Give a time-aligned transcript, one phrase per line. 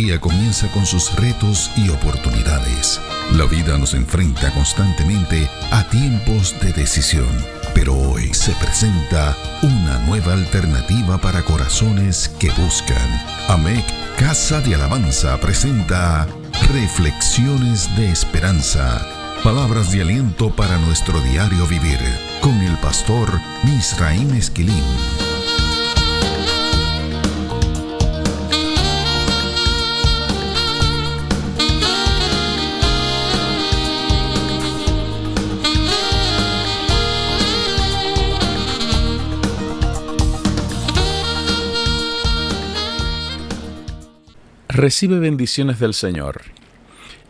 [0.00, 2.98] día comienza con sus retos y oportunidades.
[3.32, 7.28] La vida nos enfrenta constantemente a tiempos de decisión,
[7.74, 12.96] pero hoy se presenta una nueva alternativa para corazones que buscan.
[13.48, 13.84] AMEC
[14.18, 16.26] Casa de Alabanza presenta
[16.72, 19.06] Reflexiones de Esperanza.
[19.44, 21.98] Palabras de aliento para nuestro diario vivir
[22.40, 25.29] con el pastor Misraim Esquilín.
[44.72, 46.42] Recibe bendiciones del Señor.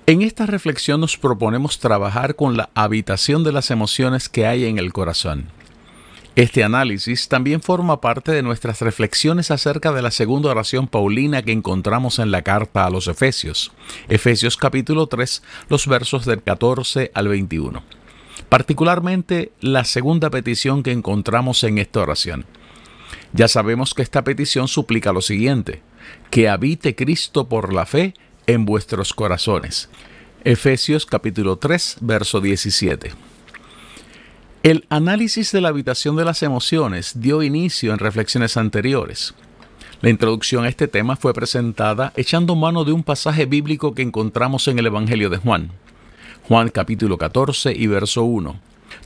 [0.04, 4.76] En esta reflexión nos proponemos trabajar con la habitación de las emociones que hay en
[4.76, 5.46] el corazón.
[6.36, 11.52] Este análisis también forma parte de nuestras reflexiones acerca de la segunda oración paulina que
[11.52, 13.72] encontramos en la carta a los Efesios,
[14.10, 17.82] Efesios capítulo 3, los versos del 14 al 21.
[18.50, 22.44] Particularmente la segunda petición que encontramos en esta oración.
[23.32, 25.82] Ya sabemos que esta petición suplica lo siguiente,
[26.30, 28.14] que habite Cristo por la fe
[28.46, 29.88] en vuestros corazones.
[30.44, 33.12] Efesios capítulo 3, verso 17.
[34.62, 39.34] El análisis de la habitación de las emociones dio inicio en reflexiones anteriores.
[40.02, 44.66] La introducción a este tema fue presentada echando mano de un pasaje bíblico que encontramos
[44.68, 45.70] en el Evangelio de Juan.
[46.48, 48.58] Juan capítulo 14 y verso 1.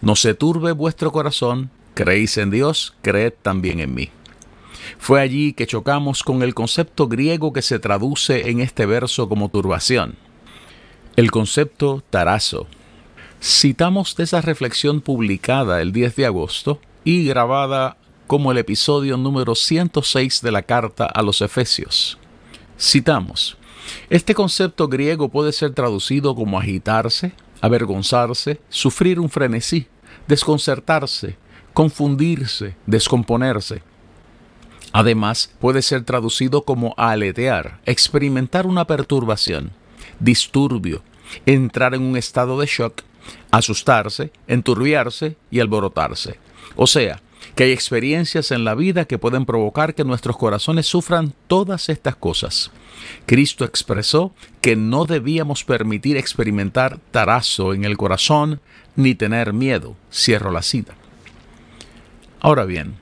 [0.03, 4.11] No se turbe vuestro corazón, creéis en Dios, creed también en mí.
[4.99, 9.49] Fue allí que chocamos con el concepto griego que se traduce en este verso como
[9.49, 10.17] turbación.
[11.17, 12.67] El concepto tarazo.
[13.43, 17.97] Citamos de esa reflexión publicada el 10 de agosto y grabada
[18.27, 22.19] como el episodio número 106 de la carta a los Efesios.
[22.79, 23.57] Citamos,
[24.11, 29.87] este concepto griego puede ser traducido como agitarse, avergonzarse, sufrir un frenesí,
[30.27, 31.37] desconcertarse,
[31.73, 33.83] confundirse, descomponerse.
[34.97, 39.73] Además, puede ser traducido como aletear, experimentar una perturbación,
[40.21, 41.03] disturbio,
[41.47, 43.03] entrar en un estado de shock,
[43.51, 46.39] asustarse, enturbiarse y alborotarse.
[46.77, 47.21] O sea,
[47.57, 52.15] que hay experiencias en la vida que pueden provocar que nuestros corazones sufran todas estas
[52.15, 52.71] cosas.
[53.27, 58.61] Cristo expresó que no debíamos permitir experimentar tarazo en el corazón
[58.95, 59.97] ni tener miedo.
[60.13, 60.95] Cierro la cita.
[62.39, 62.95] Ahora bien,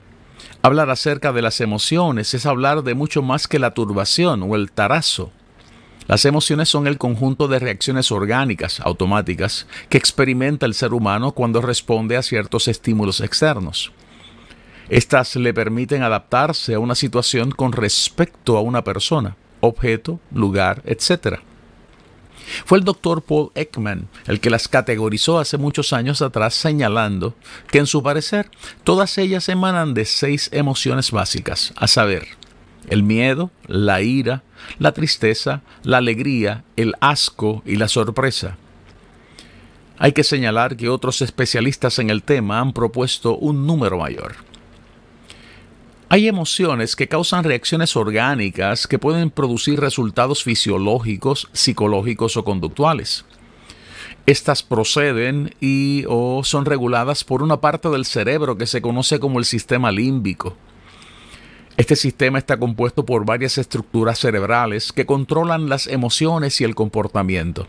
[0.65, 4.71] Hablar acerca de las emociones es hablar de mucho más que la turbación o el
[4.71, 5.29] tarazo.
[6.07, 11.61] Las emociones son el conjunto de reacciones orgánicas, automáticas, que experimenta el ser humano cuando
[11.61, 13.91] responde a ciertos estímulos externos.
[14.87, 21.41] Estas le permiten adaptarse a una situación con respecto a una persona, objeto, lugar, etc.
[22.65, 27.35] Fue el doctor Paul Ekman el que las categorizó hace muchos años atrás señalando
[27.69, 28.49] que en su parecer
[28.83, 32.27] todas ellas emanan de seis emociones básicas, a saber,
[32.89, 34.43] el miedo, la ira,
[34.79, 38.57] la tristeza, la alegría, el asco y la sorpresa.
[39.97, 44.35] Hay que señalar que otros especialistas en el tema han propuesto un número mayor.
[46.13, 53.25] Hay emociones que causan reacciones orgánicas que pueden producir resultados fisiológicos, psicológicos o conductuales.
[54.27, 59.39] Estas proceden y o son reguladas por una parte del cerebro que se conoce como
[59.39, 60.55] el sistema límbico.
[61.77, 67.65] Este sistema está compuesto por varias estructuras cerebrales que controlan las emociones y el comportamiento.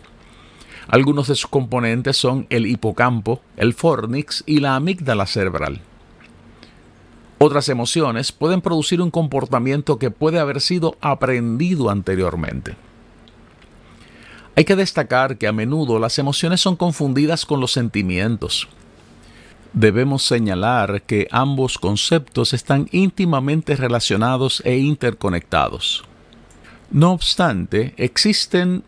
[0.88, 5.80] Algunos de sus componentes son el hipocampo, el fornix y la amígdala cerebral.
[7.38, 12.76] Otras emociones pueden producir un comportamiento que puede haber sido aprendido anteriormente.
[14.56, 18.68] Hay que destacar que a menudo las emociones son confundidas con los sentimientos.
[19.72, 26.04] Debemos señalar que ambos conceptos están íntimamente relacionados e interconectados.
[26.92, 28.84] No obstante, existen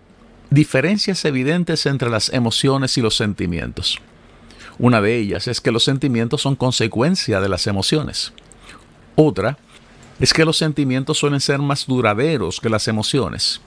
[0.51, 3.99] diferencias evidentes entre las emociones y los sentimientos.
[4.79, 8.33] Una de ellas es que los sentimientos son consecuencia de las emociones.
[9.15, 9.59] Otra
[10.21, 13.61] es que los sentimientos suelen ser más duraderos que las emociones.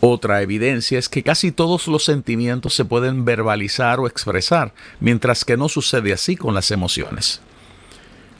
[0.00, 5.56] Otra evidencia es que casi todos los sentimientos se pueden verbalizar o expresar, mientras que
[5.56, 7.40] no sucede así con las emociones.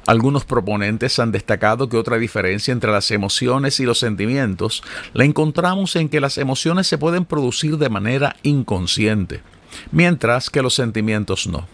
[0.07, 4.83] Algunos proponentes han destacado que otra diferencia entre las emociones y los sentimientos
[5.13, 9.43] la encontramos en que las emociones se pueden producir de manera inconsciente,
[9.91, 11.67] mientras que los sentimientos no.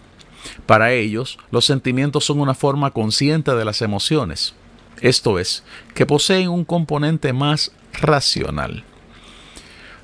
[0.65, 4.53] Para ellos, los sentimientos son una forma consciente de las emociones,
[5.01, 5.63] esto es,
[5.93, 8.83] que poseen un componente más racional.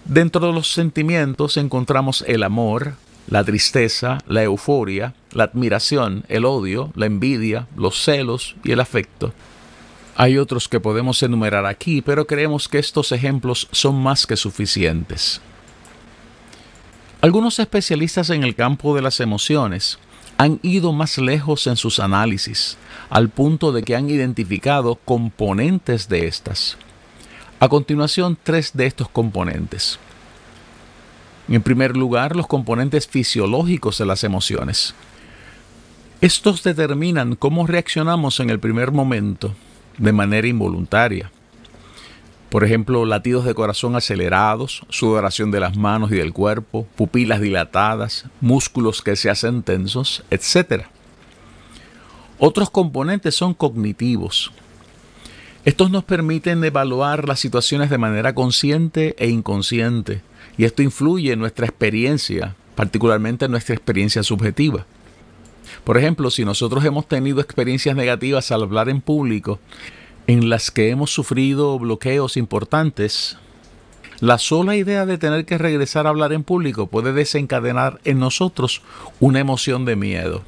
[0.05, 2.95] Dentro de los sentimientos encontramos el amor,
[3.27, 9.33] la tristeza, la euforia, la admiración, el odio, la envidia, los celos y el afecto.
[10.15, 15.41] Hay otros que podemos enumerar aquí, pero creemos que estos ejemplos son más que suficientes.
[17.21, 19.99] Algunos especialistas en el campo de las emociones
[20.39, 22.79] han ido más lejos en sus análisis,
[23.11, 26.77] al punto de que han identificado componentes de estas.
[27.59, 29.99] A continuación, tres de estos componentes.
[31.47, 34.95] En primer lugar, los componentes fisiológicos de las emociones.
[36.21, 39.53] Estos determinan cómo reaccionamos en el primer momento
[39.99, 41.31] de manera involuntaria.
[42.51, 48.25] Por ejemplo, latidos de corazón acelerados, sudoración de las manos y del cuerpo, pupilas dilatadas,
[48.41, 50.83] músculos que se hacen tensos, etc.
[52.39, 54.51] Otros componentes son cognitivos.
[55.63, 60.21] Estos nos permiten evaluar las situaciones de manera consciente e inconsciente,
[60.57, 64.85] y esto influye en nuestra experiencia, particularmente en nuestra experiencia subjetiva.
[65.85, 69.61] Por ejemplo, si nosotros hemos tenido experiencias negativas al hablar en público,
[70.31, 73.37] en las que hemos sufrido bloqueos importantes,
[74.21, 78.81] la sola idea de tener que regresar a hablar en público puede desencadenar en nosotros
[79.19, 80.43] una emoción de miedo.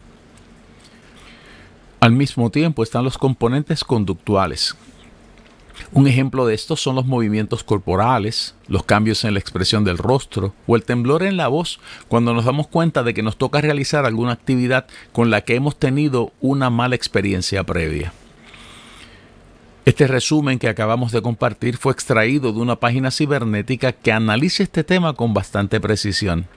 [1.99, 4.77] Al mismo tiempo están los componentes conductuales,
[5.91, 10.53] un ejemplo de esto son los movimientos corporales, los cambios en la expresión del rostro
[10.65, 14.05] o el temblor en la voz cuando nos damos cuenta de que nos toca realizar
[14.05, 18.13] alguna actividad con la que hemos tenido una mala experiencia previa.
[19.85, 24.83] Este resumen que acabamos de compartir fue extraído de una página cibernética que analiza este
[24.83, 26.47] tema con bastante precisión.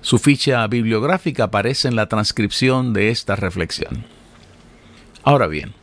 [0.00, 4.04] Su ficha bibliográfica aparece en la transcripción de esta reflexión.
[5.24, 5.74] Ahora bien,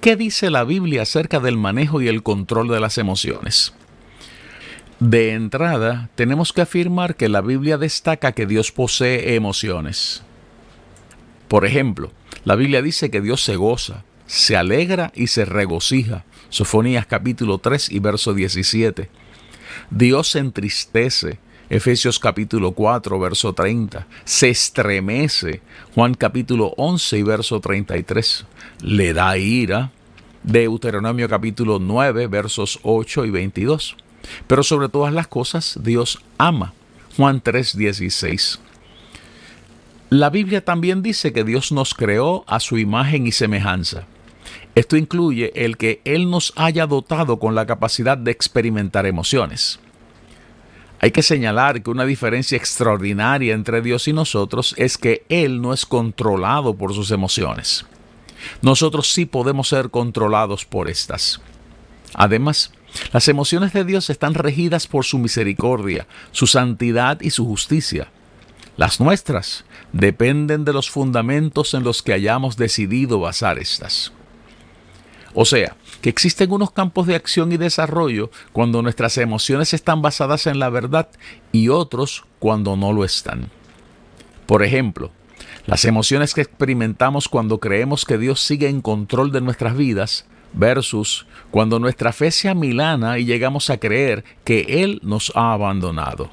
[0.00, 3.74] ¿Qué dice la Biblia acerca del manejo y el control de las emociones?
[4.98, 10.22] De entrada, tenemos que afirmar que la Biblia destaca que Dios posee emociones.
[11.48, 12.12] Por ejemplo,
[12.44, 16.24] la Biblia dice que Dios se goza, se alegra y se regocija.
[16.50, 19.10] Sofonías capítulo 3 y verso 17.
[19.90, 21.40] Dios se entristece.
[21.68, 24.06] Efesios capítulo 4, verso 30.
[24.24, 25.62] Se estremece.
[25.96, 28.46] Juan capítulo 11 y verso 33
[28.82, 29.90] le da ira.
[30.44, 33.96] Deuteronomio capítulo 9 versos 8 y 22.
[34.46, 36.72] Pero sobre todas las cosas Dios ama.
[37.16, 38.60] Juan 3, 16.
[40.10, 44.06] La Biblia también dice que Dios nos creó a su imagen y semejanza.
[44.80, 49.78] Esto incluye el que Él nos haya dotado con la capacidad de experimentar emociones.
[51.00, 55.74] Hay que señalar que una diferencia extraordinaria entre Dios y nosotros es que Él no
[55.74, 57.84] es controlado por sus emociones.
[58.62, 61.42] Nosotros sí podemos ser controlados por estas.
[62.14, 62.72] Además,
[63.12, 68.10] las emociones de Dios están regidas por su misericordia, su santidad y su justicia.
[68.78, 74.14] Las nuestras dependen de los fundamentos en los que hayamos decidido basar estas.
[75.34, 80.46] O sea, que existen unos campos de acción y desarrollo cuando nuestras emociones están basadas
[80.46, 81.08] en la verdad
[81.52, 83.50] y otros cuando no lo están.
[84.46, 85.12] Por ejemplo,
[85.66, 91.26] las emociones que experimentamos cuando creemos que Dios sigue en control de nuestras vidas versus
[91.50, 96.30] cuando nuestra fe se amilana y llegamos a creer que Él nos ha abandonado.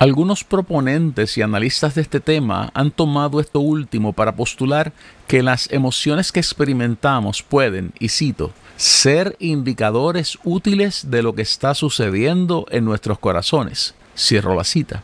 [0.00, 4.94] Algunos proponentes y analistas de este tema han tomado esto último para postular
[5.26, 11.74] que las emociones que experimentamos pueden, y cito, ser indicadores útiles de lo que está
[11.74, 13.94] sucediendo en nuestros corazones.
[14.16, 15.02] Cierro la cita.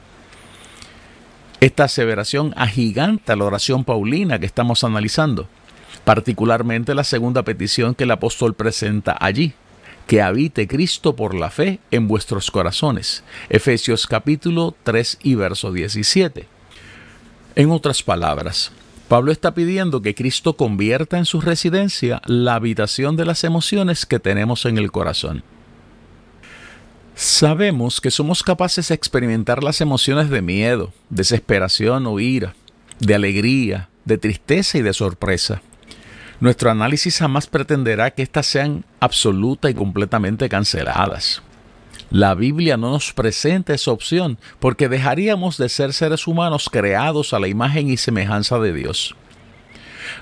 [1.60, 5.46] Esta aseveración agiganta la oración paulina que estamos analizando,
[6.06, 9.52] particularmente la segunda petición que el apóstol presenta allí,
[10.06, 13.24] que habite Cristo por la fe en vuestros corazones.
[13.48, 16.46] Efesios capítulo 3 y verso 17.
[17.56, 18.72] En otras palabras,
[19.08, 24.18] Pablo está pidiendo que Cristo convierta en su residencia la habitación de las emociones que
[24.18, 25.42] tenemos en el corazón.
[27.14, 32.54] Sabemos que somos capaces de experimentar las emociones de miedo, desesperación o ira,
[33.00, 35.62] de alegría, de tristeza y de sorpresa.
[36.38, 41.42] Nuestro análisis jamás pretenderá que éstas sean absoluta y completamente canceladas.
[42.10, 47.40] La Biblia no nos presenta esa opción porque dejaríamos de ser seres humanos creados a
[47.40, 49.16] la imagen y semejanza de Dios.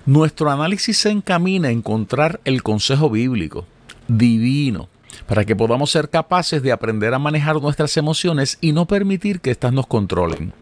[0.07, 3.67] Nuestro análisis se encamina a encontrar el consejo bíblico,
[4.09, 4.89] divino,
[5.27, 9.51] para que podamos ser capaces de aprender a manejar nuestras emociones y no permitir que
[9.51, 10.53] éstas nos controlen.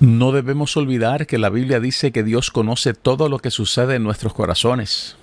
[0.00, 4.04] No debemos olvidar que la Biblia dice que Dios conoce todo lo que sucede en
[4.04, 5.16] nuestros corazones.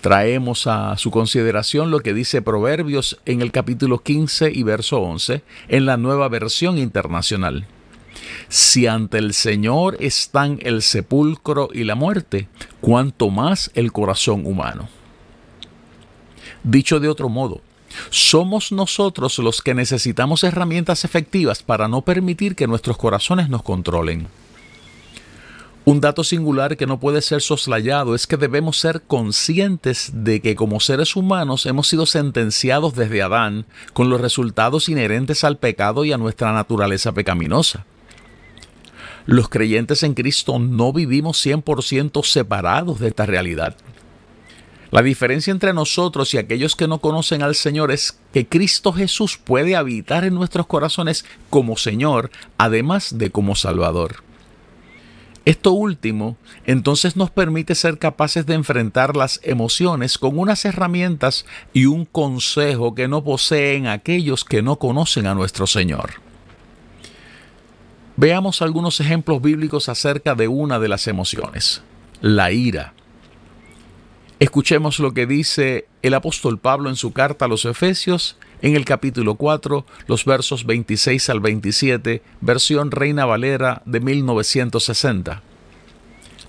[0.00, 5.42] Traemos a su consideración lo que dice Proverbios en el capítulo 15 y verso 11
[5.68, 7.66] en la nueva versión internacional.
[8.48, 12.48] Si ante el Señor están el sepulcro y la muerte,
[12.80, 14.88] cuanto más el corazón humano.
[16.62, 17.60] Dicho de otro modo,
[18.10, 24.28] somos nosotros los que necesitamos herramientas efectivas para no permitir que nuestros corazones nos controlen.
[25.84, 30.56] Un dato singular que no puede ser soslayado es que debemos ser conscientes de que
[30.56, 36.10] como seres humanos hemos sido sentenciados desde Adán con los resultados inherentes al pecado y
[36.10, 37.86] a nuestra naturaleza pecaminosa.
[39.26, 43.76] Los creyentes en Cristo no vivimos 100% separados de esta realidad.
[44.96, 49.36] La diferencia entre nosotros y aquellos que no conocen al Señor es que Cristo Jesús
[49.36, 54.22] puede habitar en nuestros corazones como Señor, además de como Salvador.
[55.44, 61.84] Esto último entonces nos permite ser capaces de enfrentar las emociones con unas herramientas y
[61.84, 66.12] un consejo que no poseen aquellos que no conocen a nuestro Señor.
[68.16, 71.82] Veamos algunos ejemplos bíblicos acerca de una de las emociones,
[72.22, 72.95] la ira.
[74.38, 78.84] Escuchemos lo que dice el apóstol Pablo en su carta a los Efesios en el
[78.84, 85.42] capítulo 4, los versos 26 al 27, versión Reina Valera de 1960.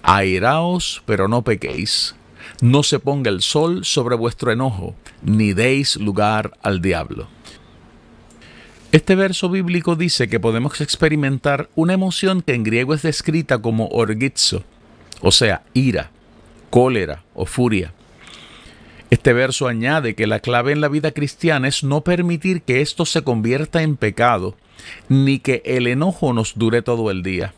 [0.03, 2.15] Airaos, pero no pequéis.
[2.61, 7.29] No se ponga el sol sobre vuestro enojo, ni deis lugar al diablo.
[8.91, 13.87] Este verso bíblico dice que podemos experimentar una emoción que en griego es descrita como
[13.89, 14.63] orgizo,
[15.21, 16.11] o sea, ira,
[16.69, 17.93] cólera o furia.
[19.09, 23.05] Este verso añade que la clave en la vida cristiana es no permitir que esto
[23.05, 24.55] se convierta en pecado,
[25.07, 27.53] ni que el enojo nos dure todo el día.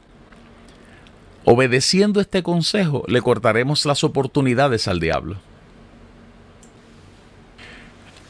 [1.46, 5.38] Obedeciendo este consejo, le cortaremos las oportunidades al diablo.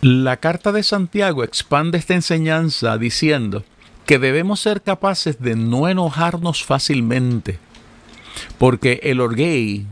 [0.02, 3.66] La carta de Santiago expande esta enseñanza diciendo
[4.06, 7.60] que debemos ser capaces de no enojarnos fácilmente,
[8.58, 9.86] porque el orguey,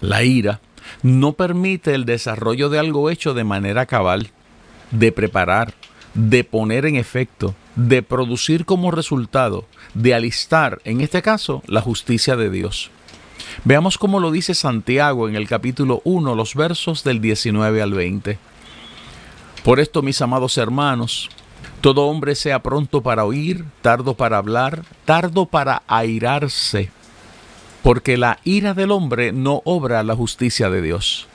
[0.00, 0.60] la ira,
[1.02, 4.30] no permite el desarrollo de algo hecho de manera cabal,
[4.90, 5.74] de preparar,
[6.14, 12.36] de poner en efecto, de producir como resultado, de alistar, en este caso, la justicia
[12.36, 12.90] de Dios.
[13.64, 18.38] Veamos cómo lo dice Santiago en el capítulo 1, los versos del 19 al 20.
[19.64, 21.28] Por esto, mis amados hermanos,
[21.80, 26.90] todo hombre sea pronto para oír, tardo para hablar, tardo para airarse,
[27.88, 31.26] porque la ira del hombre no obra la justicia de Dios.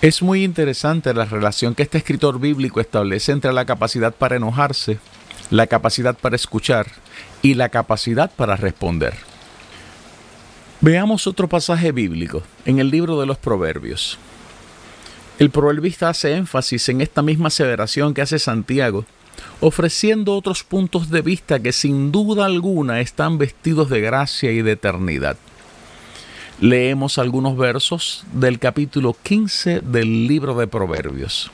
[0.00, 4.98] Es muy interesante la relación que este escritor bíblico establece entre la capacidad para enojarse,
[5.50, 6.86] la capacidad para escuchar
[7.42, 9.14] y la capacidad para responder.
[10.80, 14.18] Veamos otro pasaje bíblico en el libro de los Proverbios.
[15.40, 19.04] El proverbista hace énfasis en esta misma aseveración que hace Santiago,
[19.60, 24.72] ofreciendo otros puntos de vista que sin duda alguna están vestidos de gracia y de
[24.72, 25.36] eternidad.
[26.60, 31.50] Leemos algunos versos del capítulo 15 del libro de Proverbios.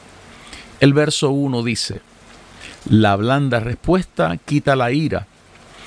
[0.81, 2.01] El verso 1 dice,
[2.89, 5.27] La blanda respuesta quita la ira,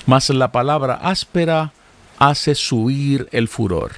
[0.06, 1.72] mas la palabra áspera
[2.18, 3.92] hace subir el furor.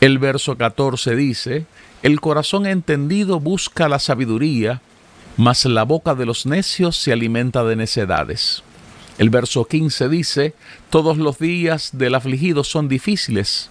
[0.00, 1.66] El verso 14 dice,
[2.04, 4.82] el corazón entendido busca la sabiduría,
[5.36, 8.62] mas la boca de los necios se alimenta de necedades.
[9.18, 10.54] El verso 15 dice,
[10.90, 13.70] Todos los días del afligido son difíciles,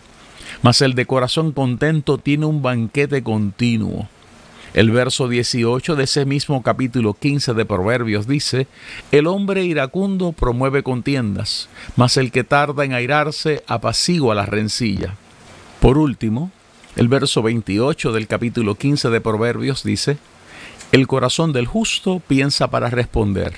[0.61, 4.07] mas el de corazón contento tiene un banquete continuo.
[4.73, 8.67] El verso 18 de ese mismo capítulo 15 de Proverbios dice,
[9.11, 15.15] El hombre iracundo promueve contiendas, mas el que tarda en airarse apacigua la rencilla.
[15.79, 16.51] Por último,
[16.95, 20.17] el verso 28 del capítulo 15 de Proverbios dice,
[20.93, 23.55] El corazón del justo piensa para responder,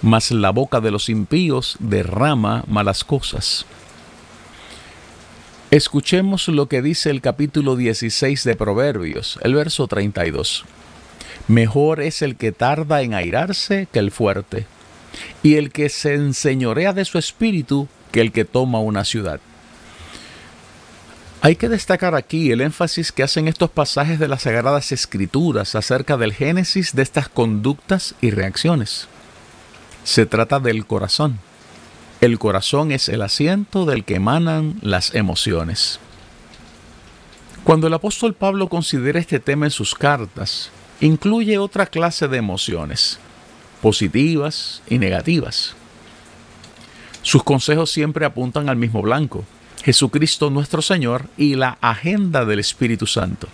[0.00, 3.66] mas la boca de los impíos derrama malas cosas.
[5.72, 10.66] Escuchemos lo que dice el capítulo 16 de Proverbios, el verso 32.
[11.48, 14.66] Mejor es el que tarda en airarse que el fuerte,
[15.42, 19.40] y el que se enseñorea de su espíritu que el que toma una ciudad.
[21.40, 26.16] Hay que destacar aquí el énfasis que hacen estos pasajes de las Sagradas Escrituras acerca
[26.16, 29.06] del génesis de estas conductas y reacciones.
[30.02, 31.38] Se trata del corazón.
[32.20, 36.00] El corazón es el asiento del que emanan las emociones.
[37.62, 43.20] Cuando el apóstol Pablo considera este tema en sus cartas, incluye otra clase de emociones,
[43.80, 45.74] positivas y negativas.
[47.22, 49.44] Sus consejos siempre apuntan al mismo blanco,
[49.84, 53.48] Jesucristo nuestro Señor y la agenda del Espíritu Santo.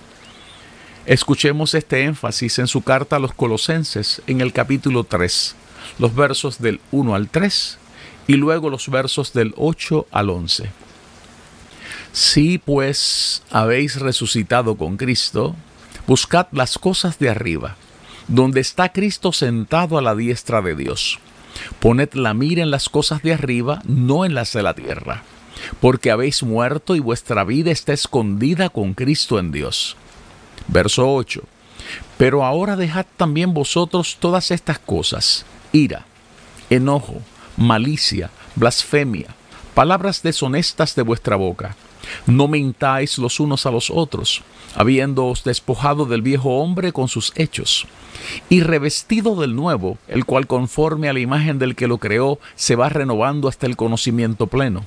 [1.06, 5.54] Escuchemos este énfasis en su carta a los colosenses en el capítulo 3,
[5.98, 7.78] los versos del 1 al 3
[8.26, 10.70] y luego los versos del 8 al 11.
[12.12, 15.54] Si pues habéis resucitado con Cristo,
[16.06, 17.76] buscad las cosas de arriba,
[18.28, 21.18] donde está Cristo sentado a la diestra de Dios.
[21.80, 25.22] Poned la mira en las cosas de arriba, no en las de la tierra,
[25.80, 29.96] porque habéis muerto y vuestra vida está escondida con Cristo en Dios.
[30.68, 31.42] Verso 8.
[32.16, 36.06] Pero ahora dejad también vosotros todas estas cosas, ira,
[36.70, 37.20] enojo,
[37.56, 39.28] malicia, blasfemia,
[39.74, 41.76] palabras deshonestas de vuestra boca.
[42.26, 44.42] No mintáis los unos a los otros,
[44.74, 47.86] habiéndoos despojado del viejo hombre con sus hechos,
[48.48, 52.76] y revestido del nuevo, el cual conforme a la imagen del que lo creó, se
[52.76, 54.84] va renovando hasta el conocimiento pleno,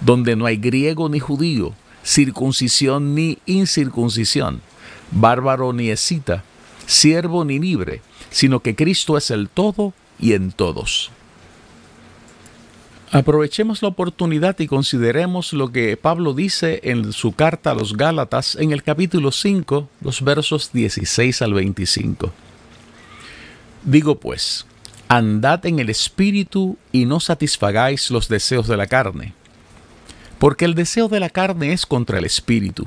[0.00, 1.72] donde no hay griego ni judío,
[2.04, 4.60] circuncisión ni incircuncisión,
[5.10, 6.44] bárbaro ni escita,
[6.86, 8.00] siervo ni libre,
[8.30, 11.10] sino que Cristo es el todo y en todos.
[13.12, 18.56] Aprovechemos la oportunidad y consideremos lo que Pablo dice en su carta a los Gálatas
[18.56, 22.32] en el capítulo 5, los versos 16 al 25.
[23.84, 24.66] Digo pues,
[25.06, 29.34] andad en el Espíritu y no satisfagáis los deseos de la carne,
[30.38, 32.86] porque el deseo de la carne es contra el Espíritu,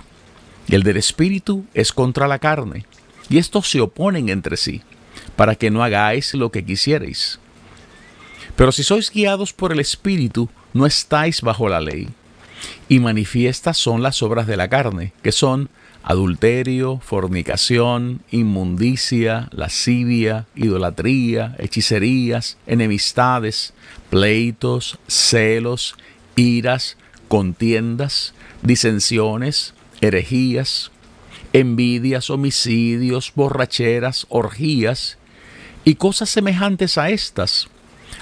[0.68, 2.86] y el del Espíritu es contra la carne,
[3.30, 4.82] y estos se oponen entre sí,
[5.36, 7.40] para que no hagáis lo que quisierais.
[8.56, 12.10] Pero si sois guiados por el Espíritu, no estáis bajo la ley.
[12.90, 15.70] Y manifiestas son las obras de la carne, que son
[16.04, 23.74] adulterio, fornicación, inmundicia, lascivia, idolatría, hechicerías, enemistades,
[24.10, 25.96] pleitos, celos,
[26.36, 26.98] iras,
[27.30, 30.92] contiendas, disensiones, herejías,
[31.54, 35.18] envidias, homicidios, borracheras, orgías
[35.86, 37.70] y cosas semejantes a estas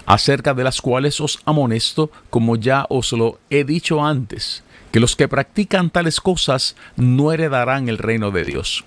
[0.06, 5.16] acerca de las cuales os amonesto, como ya os lo he dicho antes, que los
[5.16, 8.86] que practican tales cosas no heredarán el reino de Dios.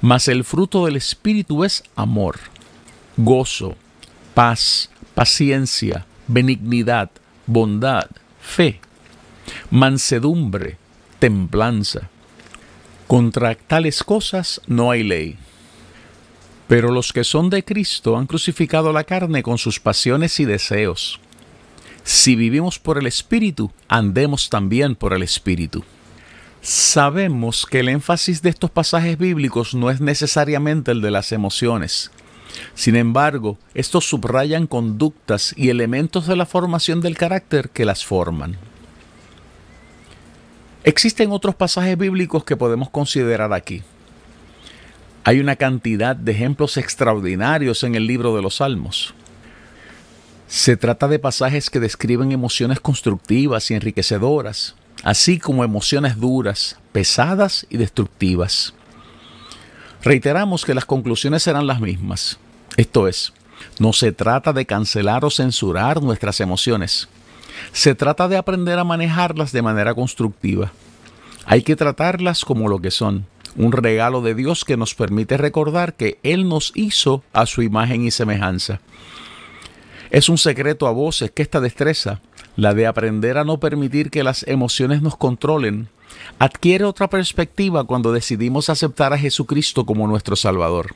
[0.00, 2.38] Mas el fruto del Espíritu es amor,
[3.16, 3.76] gozo,
[4.34, 7.10] paz, paciencia, benignidad,
[7.46, 8.08] bondad,
[8.40, 8.80] fe,
[9.70, 10.76] mansedumbre,
[11.18, 12.08] templanza.
[13.06, 15.38] Contra tales cosas no hay ley.
[16.66, 21.18] Pero los que son de Cristo han crucificado la carne con sus pasiones y deseos.
[22.04, 25.84] Si vivimos por el Espíritu, andemos también por el Espíritu.
[26.60, 32.10] Sabemos que el énfasis de estos pasajes bíblicos no es necesariamente el de las emociones.
[32.74, 38.56] Sin embargo, estos subrayan conductas y elementos de la formación del carácter que las forman.
[40.88, 43.82] Existen otros pasajes bíblicos que podemos considerar aquí.
[45.22, 49.12] Hay una cantidad de ejemplos extraordinarios en el libro de los Salmos.
[50.46, 57.66] Se trata de pasajes que describen emociones constructivas y enriquecedoras, así como emociones duras, pesadas
[57.68, 58.72] y destructivas.
[60.02, 62.38] Reiteramos que las conclusiones serán las mismas.
[62.78, 63.34] Esto es,
[63.78, 67.10] no se trata de cancelar o censurar nuestras emociones.
[67.72, 70.72] Se trata de aprender a manejarlas de manera constructiva.
[71.46, 75.94] Hay que tratarlas como lo que son, un regalo de Dios que nos permite recordar
[75.94, 78.80] que Él nos hizo a su imagen y semejanza.
[80.10, 82.20] Es un secreto a voces que esta destreza,
[82.56, 85.88] la de aprender a no permitir que las emociones nos controlen,
[86.38, 90.94] adquiere otra perspectiva cuando decidimos aceptar a Jesucristo como nuestro Salvador.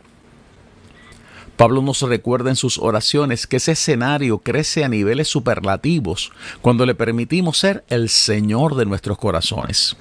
[1.56, 6.94] Pablo nos recuerda en sus oraciones que ese escenario crece a niveles superlativos cuando le
[6.94, 9.96] permitimos ser el Señor de nuestros corazones.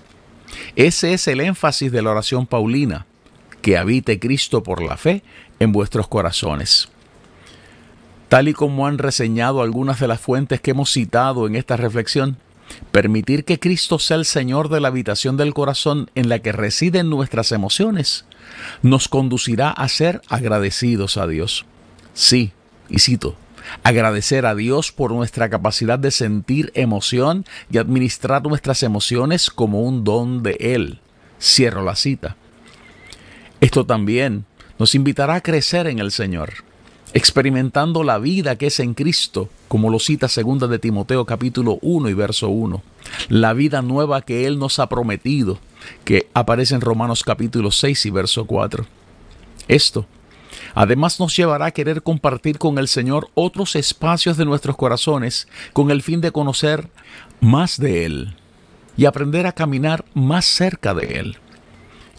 [0.76, 3.06] Ese es el énfasis de la oración paulina,
[3.62, 5.24] que habite Cristo por la fe
[5.60, 6.90] en vuestros corazones.
[8.30, 12.38] Tal y como han reseñado algunas de las fuentes que hemos citado en esta reflexión,
[12.92, 17.10] permitir que Cristo sea el Señor de la habitación del corazón en la que residen
[17.10, 18.26] nuestras emociones,
[18.82, 21.66] nos conducirá a ser agradecidos a Dios.
[22.14, 22.52] Sí,
[22.90, 23.36] y cito,
[23.84, 30.04] agradecer a Dios por nuestra capacidad de sentir emoción y administrar nuestras emociones como un
[30.04, 31.00] don de Él.
[31.40, 32.36] Cierro la cita.
[33.60, 34.46] Esto también
[34.80, 36.54] nos invitará a crecer en el Señor,
[37.14, 42.10] experimentando la vida que es en Cristo, como lo cita segunda de Timoteo capítulo 1
[42.10, 42.82] y verso 1,
[43.30, 45.60] la vida nueva que Él nos ha prometido,
[46.04, 48.86] que aparece en Romanos capítulo 6 y verso 4.
[49.68, 50.06] Esto
[50.74, 55.92] Además nos llevará a querer compartir con el Señor otros espacios de nuestros corazones con
[55.92, 56.90] el fin de conocer
[57.40, 58.36] más de Él.
[58.98, 61.38] y aprender a caminar más cerca de Él.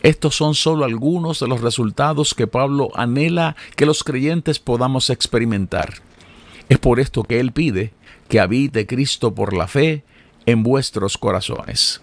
[0.03, 5.97] Estos son solo algunos de los resultados que Pablo anhela que los creyentes podamos experimentar.
[6.71, 7.93] Es por esto que Él pide
[8.29, 10.03] que habite Cristo por la fe
[10.47, 12.01] en vuestros corazones.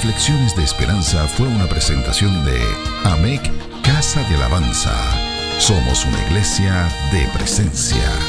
[0.00, 2.62] Reflexiones de Esperanza fue una presentación de
[3.02, 3.42] AMEC
[3.82, 4.94] Casa de Alabanza.
[5.58, 8.27] Somos una iglesia de presencia.